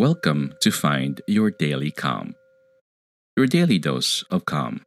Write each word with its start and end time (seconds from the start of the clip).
Welcome 0.00 0.54
to 0.62 0.70
Find 0.70 1.20
Your 1.28 1.50
Daily 1.50 1.90
Calm, 1.90 2.34
your 3.36 3.46
daily 3.46 3.78
dose 3.78 4.24
of 4.30 4.46
calm. 4.46 4.80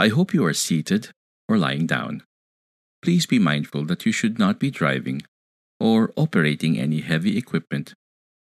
I 0.00 0.08
hope 0.08 0.34
you 0.34 0.44
are 0.44 0.52
seated 0.52 1.10
or 1.48 1.58
lying 1.58 1.86
down. 1.86 2.24
Please 3.02 3.24
be 3.24 3.38
mindful 3.38 3.84
that 3.84 4.04
you 4.04 4.10
should 4.10 4.36
not 4.36 4.58
be 4.58 4.68
driving 4.68 5.22
or 5.78 6.12
operating 6.16 6.76
any 6.76 7.02
heavy 7.02 7.38
equipment 7.38 7.94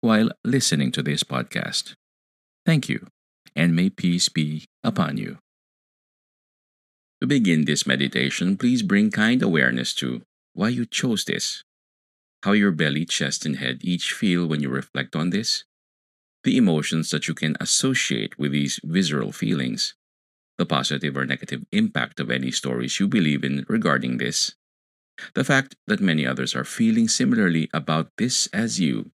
while 0.03 0.31
listening 0.45 0.93
to 0.93 1.03
this 1.03 1.25
podcast. 1.25 1.95
Thank 2.65 2.89
you, 2.89 3.09
and 3.57 3.75
may 3.75 3.91
peace 3.91 4.29
be 4.29 4.67
upon 4.85 5.17
you. 5.17 5.39
To 7.21 7.27
begin 7.27 7.65
this 7.65 7.89
meditation, 7.89 8.57
please 8.57 8.83
bring 8.83 9.11
kind 9.11 9.43
awareness 9.43 9.95
to 9.95 10.23
why 10.55 10.69
you 10.69 10.87
chose 10.87 11.25
this, 11.25 11.65
how 12.45 12.53
your 12.53 12.71
belly, 12.71 13.05
chest, 13.05 13.45
and 13.45 13.57
head 13.57 13.79
each 13.81 14.13
feel 14.13 14.47
when 14.47 14.61
you 14.61 14.69
reflect 14.69 15.17
on 15.17 15.31
this, 15.31 15.65
the 16.45 16.57
emotions 16.57 17.11
that 17.11 17.29
you 17.29 17.35
can 17.35 17.57
associate 17.61 18.39
with 18.39 18.53
these 18.53 18.81
visceral 18.85 19.33
feelings, 19.33 19.95
the 20.59 20.67
positive 20.67 21.17
or 21.17 21.25
negative 21.25 21.65
impact 21.73 22.21
of 22.21 22.31
any 22.31 22.51
stories 22.51 22.99
you 22.99 23.09
believe 23.09 23.45
in 23.45 23.65
regarding 23.69 24.19
this, 24.19 24.55
the 25.35 25.45
fact 25.45 25.77
that 25.87 26.01
many 26.01 26.27
others 26.27 26.55
are 26.55 26.65
feeling 26.65 27.09
similarly 27.09 27.69
about 27.73 28.09
this 28.19 28.49
as 28.49 28.81
you, 28.81 29.11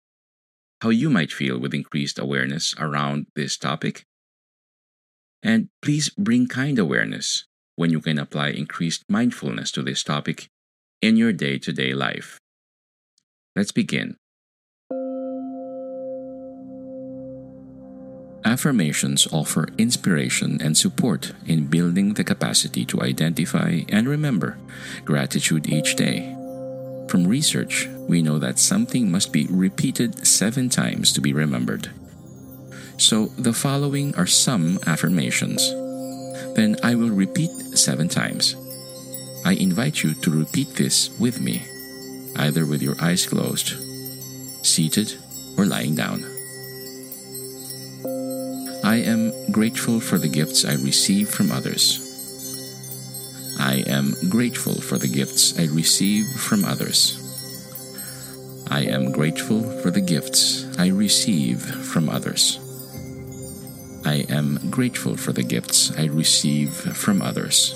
how 0.82 0.90
you 0.90 1.10
might 1.10 1.32
feel 1.32 1.58
with 1.60 1.74
increased 1.74 2.20
awareness 2.20 2.76
around 2.78 3.28
this 3.36 3.58
topic, 3.58 4.06
and 5.42 5.70
please 5.82 6.10
bring 6.10 6.48
kind 6.48 6.80
awareness 6.80 7.46
when 7.76 7.92
you 7.92 8.02
can 8.02 8.18
apply 8.18 8.50
increased 8.50 9.04
mindfulness 9.10 9.72
to 9.72 9.84
this 9.84 10.04
topic 10.04 10.50
in 11.02 11.18
your 11.18 11.34
day 11.34 11.58
to 11.60 11.72
day 11.72 11.94
life. 11.94 12.40
Let's 13.56 13.72
begin. 13.72 14.18
Affirmations 18.56 19.28
offer 19.34 19.68
inspiration 19.78 20.62
and 20.62 20.78
support 20.78 21.34
in 21.46 21.68
building 21.68 22.14
the 22.14 22.24
capacity 22.24 22.86
to 22.86 23.02
identify 23.02 23.82
and 23.90 24.08
remember 24.08 24.58
gratitude 25.04 25.68
each 25.68 25.98
day. 25.98 26.34
From 27.10 27.28
research, 27.28 27.90
we 28.08 28.22
know 28.22 28.40
that 28.40 28.58
something 28.58 29.12
must 29.12 29.34
be 29.34 29.46
repeated 29.50 30.26
seven 30.26 30.70
times 30.70 31.12
to 31.12 31.20
be 31.20 31.34
remembered. 31.34 31.92
So, 32.96 33.26
the 33.38 33.52
following 33.52 34.16
are 34.16 34.26
some 34.26 34.80
affirmations. 34.88 35.60
Then 36.56 36.78
I 36.82 36.96
will 36.96 37.12
repeat 37.12 37.52
seven 37.76 38.08
times. 38.08 38.56
I 39.44 39.56
invite 39.60 40.02
you 40.02 40.14
to 40.22 40.32
repeat 40.32 40.76
this 40.76 41.10
with 41.20 41.42
me, 41.42 41.62
either 42.38 42.66
with 42.66 42.82
your 42.82 42.96
eyes 43.02 43.28
closed, 43.28 43.76
seated, 44.64 45.14
or 45.58 45.66
lying 45.66 45.96
down. 45.96 46.35
I 48.96 49.00
am 49.00 49.52
grateful 49.52 50.00
for 50.00 50.18
the 50.18 50.30
gifts 50.30 50.64
I 50.64 50.76
receive 50.76 51.30
from 51.30 51.52
others. 51.52 52.00
I 53.60 53.84
am 53.88 54.16
grateful 54.30 54.76
for 54.80 54.98
the 54.98 55.10
gifts 55.10 55.60
I 55.60 55.66
receive 55.66 56.26
from 56.28 56.64
others. 56.64 57.20
I 58.72 58.84
am 58.84 59.12
grateful 59.12 59.64
for 59.82 59.92
the 59.92 60.00
gifts 60.00 60.66
I 60.80 60.88
receive 60.88 61.60
from 61.62 62.08
others. 62.08 62.58
I 64.06 64.26
am 64.30 64.72
grateful 64.72 65.18
for 65.18 65.34
the 65.34 65.44
gifts 65.44 65.92
I 65.98 66.06
receive 66.06 66.72
from 66.72 67.22
others. 67.22 67.76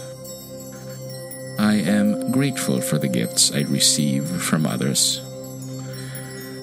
I 1.59 1.83
am 1.83 2.31
grateful 2.31 2.79
for 2.79 2.97
the 2.97 3.09
gifts 3.09 3.51
I 3.53 3.63
receive 3.63 4.25
from 4.25 4.65
others. 4.65 5.19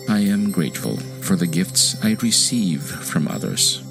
I 0.08 0.20
am 0.20 0.50
grateful 0.50 0.96
for 0.96 1.36
the 1.36 1.46
gifts 1.46 2.02
I 2.02 2.16
receive 2.22 2.80
from 2.82 3.28
others. 3.28 3.85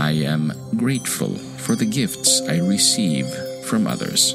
I 0.00 0.12
am 0.12 0.50
grateful 0.78 1.34
for 1.34 1.76
the 1.76 1.84
gifts 1.84 2.40
I 2.48 2.56
receive 2.56 3.28
from 3.66 3.86
others. 3.86 4.34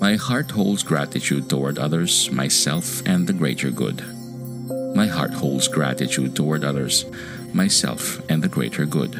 My 0.00 0.16
heart 0.16 0.50
holds 0.50 0.82
gratitude 0.82 1.48
toward 1.48 1.78
others, 1.78 2.28
myself, 2.32 3.06
and 3.06 3.28
the 3.28 3.32
greater 3.32 3.70
good. 3.70 4.02
My 4.96 5.06
heart 5.06 5.34
holds 5.34 5.68
gratitude 5.68 6.34
toward 6.34 6.64
others, 6.64 7.04
myself, 7.54 8.20
and 8.28 8.42
the 8.42 8.48
greater 8.48 8.84
good. 8.84 9.14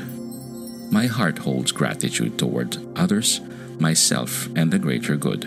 My 0.90 1.06
heart 1.06 1.38
holds 1.38 1.70
gratitude 1.70 2.40
toward 2.40 2.76
others, 2.96 3.40
myself, 3.78 4.48
and 4.56 4.72
the 4.72 4.80
greater 4.80 5.14
good. 5.14 5.46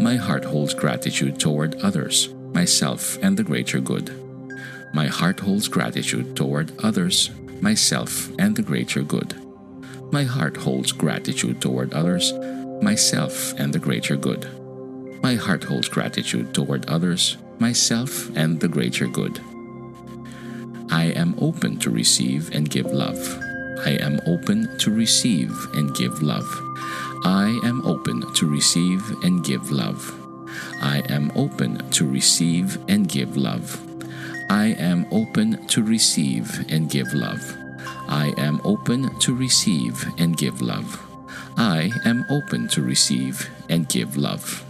My 0.00 0.16
heart 0.16 0.46
holds 0.46 0.72
gratitude 0.72 1.38
toward 1.38 1.74
others, 1.82 2.30
myself, 2.54 3.18
and 3.22 3.36
the 3.36 3.44
greater 3.44 3.80
good. 3.80 4.19
My 4.92 5.06
heart 5.06 5.40
holds 5.40 5.68
gratitude 5.68 6.36
toward 6.36 6.72
others, 6.82 7.30
myself, 7.60 8.30
and 8.38 8.56
the 8.56 8.62
greater 8.62 9.02
good. 9.02 9.34
My 10.12 10.24
heart 10.24 10.56
holds 10.56 10.90
gratitude 10.90 11.60
toward 11.60 11.94
others, 11.94 12.32
myself, 12.82 13.52
and 13.58 13.72
the 13.72 13.78
greater 13.78 14.16
good. 14.16 14.48
My 15.22 15.34
heart 15.34 15.64
holds 15.64 15.88
gratitude 15.88 16.52
toward 16.54 16.88
others, 16.88 17.36
myself, 17.58 18.34
and 18.36 18.58
the 18.58 18.68
greater 18.68 19.06
good. 19.06 19.38
I 20.90 21.12
am 21.14 21.36
open 21.38 21.78
to 21.80 21.90
receive 21.90 22.50
and 22.52 22.68
give 22.68 22.86
love. 22.86 23.18
I 23.86 23.98
am 24.00 24.20
open 24.26 24.76
to 24.78 24.90
receive 24.90 25.52
and 25.74 25.94
give 25.94 26.20
love. 26.20 26.48
I 27.24 27.60
am 27.62 27.86
open 27.86 28.32
to 28.34 28.48
receive 28.48 29.08
and 29.22 29.44
give 29.44 29.70
love. 29.70 30.16
I 30.82 31.02
am 31.08 31.30
open 31.36 31.88
to 31.90 32.06
receive 32.08 32.78
and 32.88 33.08
give 33.08 33.36
love. 33.36 33.89
I 34.50 34.74
am 34.80 35.06
open 35.12 35.64
to 35.68 35.80
receive 35.80 36.66
and 36.68 36.90
give 36.90 37.14
love. 37.14 37.56
I 38.08 38.34
am 38.36 38.60
open 38.64 39.16
to 39.20 39.32
receive 39.32 40.04
and 40.18 40.36
give 40.36 40.60
love. 40.60 40.98
I 41.56 41.92
am 42.04 42.26
open 42.28 42.66
to 42.70 42.82
receive 42.82 43.48
and 43.68 43.88
give 43.88 44.16
love. 44.16 44.64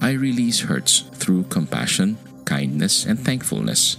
I 0.00 0.12
release 0.12 0.60
hurts 0.60 1.00
through 1.14 1.50
compassion, 1.50 2.16
kindness, 2.44 3.04
and 3.06 3.18
thankfulness. 3.18 3.96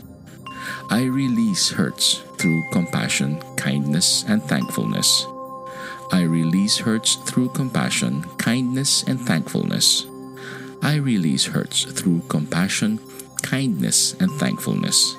I 0.90 1.04
release 1.04 1.72
hurts 1.72 2.24
through 2.38 2.64
compassion, 2.72 3.42
kindness, 3.58 4.24
and 4.26 4.42
thankfulness. 4.42 5.28
I 6.14 6.22
release 6.22 6.78
hurts 6.78 7.16
through 7.16 7.50
compassion, 7.50 8.24
kindness, 8.38 9.04
and 9.04 9.20
thankfulness. 9.20 10.06
I 10.82 10.96
release 10.96 11.48
hurts 11.48 11.84
through 11.84 12.22
compassion, 12.30 13.00
kindness, 13.46 14.14
and 14.20 14.32
thankfulness. 14.32 15.16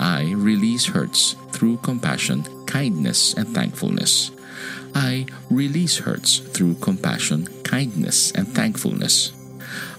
I 0.00 0.32
release 0.32 0.86
hurts 0.86 1.36
through 1.52 1.76
compassion, 1.78 2.44
kindness, 2.64 3.34
and 3.34 3.46
thankfulness. 3.54 4.30
I 4.94 5.26
release 5.50 5.98
hurts 5.98 6.38
through 6.38 6.76
compassion, 6.76 7.46
kindness, 7.64 8.32
and 8.32 8.48
thankfulness. 8.48 9.32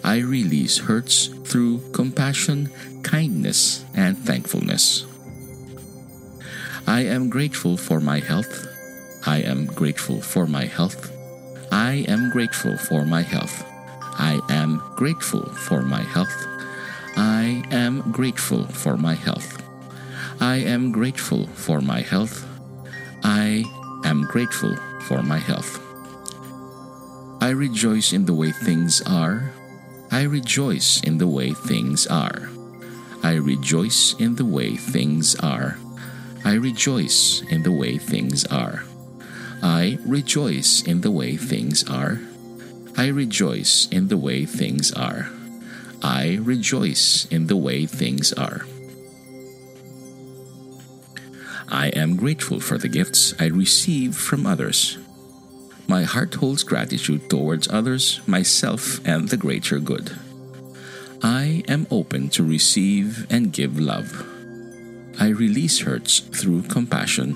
I 0.04 0.18
release 0.18 0.80
hurts 0.80 1.28
through 1.46 1.92
compassion, 1.92 2.72
kindness, 3.04 3.86
and 3.94 4.18
thankfulness. 4.18 5.06
I 6.88 7.02
am 7.02 7.30
grateful 7.30 7.78
for 7.78 8.00
my 8.00 8.20
health. 8.20 8.66
I 9.28 9.42
am 9.42 9.68
grateful 9.68 10.22
for 10.22 10.48
my 10.48 10.66
health. 10.66 11.12
I 11.72 12.04
am 12.08 12.32
grateful 12.32 12.78
for 12.78 13.06
my 13.06 13.22
health. 13.22 13.64
I 14.18 14.42
am 14.50 14.82
grateful 14.96 15.46
for 15.54 15.84
my 15.84 16.02
health. 16.02 16.59
I 17.18 17.64
am 17.72 18.12
grateful 18.12 18.66
for 18.66 18.98
my 18.98 19.14
health. 19.14 19.62
I 20.40 20.58
am 20.58 20.92
grateful 20.92 21.48
for 21.48 21.82
my 21.82 22.02
health. 22.02 22.48
I 23.24 23.66
am 24.06 24.24
grateful 24.26 24.76
for 25.02 25.22
my 25.22 25.38
health. 25.40 25.80
I 27.42 27.50
rejoice 27.50 28.14
in 28.14 28.26
the 28.26 28.34
way 28.34 28.52
things 28.52 29.02
are. 29.06 29.52
I 30.12 30.24
rejoice 30.24 31.02
in 31.02 31.18
the 31.18 31.28
way 31.28 31.54
things 31.54 32.08
are. 32.08 32.50
I 33.24 33.36
rejoice 33.36 34.16
in 34.20 34.36
the 34.36 34.46
way 34.46 34.76
things 34.76 35.36
are. 35.36 35.78
I 36.46 36.54
rejoice 36.54 37.42
in 37.50 37.64
the 37.64 37.72
way 37.72 37.98
things 37.98 38.46
are. 38.46 38.84
I 39.62 39.98
rejoice 40.06 40.82
in 40.84 41.02
the 41.02 41.12
way 41.12 41.36
things 41.36 41.84
are. 41.90 42.20
I 42.98 43.08
rejoice 43.08 43.88
in 43.92 44.08
the 44.08 44.18
way 44.18 44.46
things 44.46 44.92
are. 44.94 45.30
I 46.02 46.40
rejoice 46.42 47.28
in 47.30 47.48
the 47.48 47.58
way 47.58 47.86
things 47.86 48.32
are. 48.34 48.66
I 51.68 51.90
am 51.90 52.16
grateful 52.16 52.60
for 52.60 52.78
the 52.78 52.88
gifts 52.88 53.36
I 53.40 53.46
receive 53.46 54.16
from 54.16 54.46
others. 54.46 54.98
My 55.88 56.04
heart 56.04 56.36
holds 56.36 56.64
gratitude 56.64 57.30
towards 57.30 57.68
others, 57.68 58.22
myself, 58.28 59.06
and 59.06 59.30
the 59.30 59.38
greater 59.38 59.80
good. 59.80 60.18
I 61.22 61.64
am 61.68 61.86
open 61.92 62.30
to 62.30 62.44
receive 62.44 63.28
and 63.30 63.52
give 63.52 63.80
love. 63.80 64.26
I 65.20 65.30
release 65.30 65.80
hurts 65.82 66.20
through 66.20 66.64
compassion, 66.64 67.36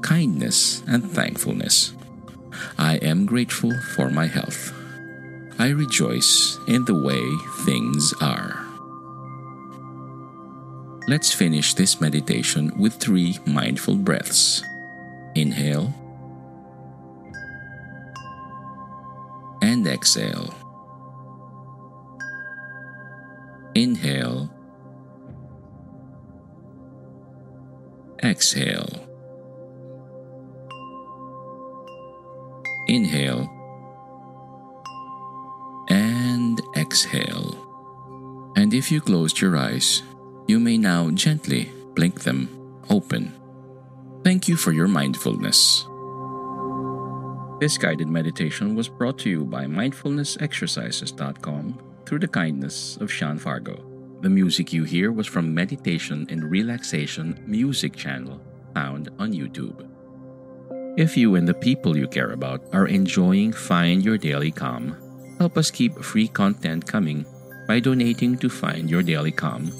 kindness, 0.00 0.82
and 0.86 1.10
thankfulness. 1.10 1.92
I 2.78 2.96
am 2.96 3.26
grateful 3.26 3.78
for 3.94 4.08
my 4.08 4.26
health. 4.26 4.72
I 5.60 5.68
rejoice 5.68 6.58
in 6.68 6.86
the 6.86 6.94
way 6.94 7.22
things 7.66 8.14
are. 8.22 8.66
Let's 11.06 11.34
finish 11.34 11.74
this 11.74 12.00
meditation 12.00 12.72
with 12.78 12.94
three 12.94 13.38
mindful 13.44 13.96
breaths. 13.96 14.62
Inhale 15.34 15.92
and 19.60 19.86
exhale. 19.86 20.54
Inhale, 23.74 24.50
exhale. 28.22 29.06
Inhale 32.88 33.59
exhale. 36.90 37.54
And 38.56 38.74
if 38.74 38.90
you 38.90 39.00
closed 39.00 39.40
your 39.40 39.56
eyes, 39.56 40.02
you 40.48 40.58
may 40.58 40.76
now 40.76 41.08
gently 41.10 41.70
blink 41.94 42.22
them 42.22 42.48
open. 42.90 43.32
Thank 44.24 44.48
you 44.48 44.56
for 44.56 44.72
your 44.72 44.88
mindfulness. 44.88 45.86
This 47.60 47.78
guided 47.78 48.08
meditation 48.08 48.74
was 48.74 48.88
brought 48.88 49.20
to 49.20 49.30
you 49.30 49.44
by 49.44 49.66
mindfulnessexercises.com 49.66 51.78
through 52.06 52.18
the 52.18 52.26
kindness 52.26 52.96
of 52.96 53.12
Sean 53.12 53.38
Fargo. 53.38 53.86
The 54.22 54.30
music 54.30 54.72
you 54.72 54.82
hear 54.82 55.12
was 55.12 55.28
from 55.28 55.54
Meditation 55.54 56.26
and 56.28 56.50
Relaxation 56.50 57.40
Music 57.46 57.94
channel 57.94 58.40
found 58.74 59.10
on 59.20 59.32
YouTube. 59.32 59.86
If 60.98 61.16
you 61.16 61.36
and 61.36 61.46
the 61.46 61.54
people 61.54 61.96
you 61.96 62.08
care 62.08 62.32
about 62.32 62.64
are 62.72 62.88
enjoying 62.88 63.52
Find 63.52 64.04
Your 64.04 64.18
Daily 64.18 64.50
Calm, 64.50 64.96
help 65.40 65.56
us 65.56 65.72
keep 65.72 65.96
free 66.04 66.28
content 66.28 66.86
coming 66.86 67.24
by 67.66 67.80
donating 67.80 68.36
to 68.36 68.50
Find 68.50 68.90
Your 68.90 69.02
Daily 69.02 69.32
Calm 69.32 69.72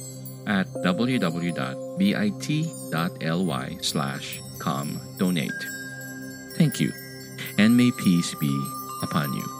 at 0.46 0.66
www.bit.ly 0.80 1.36
slash 3.82 4.40
calm 4.58 5.00
donate. 5.18 5.60
Thank 6.56 6.80
you, 6.80 6.90
and 7.58 7.76
may 7.76 7.90
peace 8.00 8.34
be 8.40 8.52
upon 9.02 9.32
you. 9.34 9.59